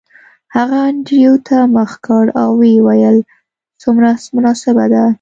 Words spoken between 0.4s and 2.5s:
هغه انډریو ته مخ کړ او